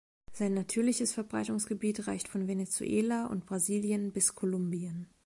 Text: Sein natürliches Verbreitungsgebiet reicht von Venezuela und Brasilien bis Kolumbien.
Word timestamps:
Sein 0.31 0.55
natürliches 0.55 1.13
Verbreitungsgebiet 1.13 2.07
reicht 2.07 2.27
von 2.27 2.47
Venezuela 2.47 3.27
und 3.27 3.45
Brasilien 3.45 4.11
bis 4.13 4.33
Kolumbien. 4.33 5.11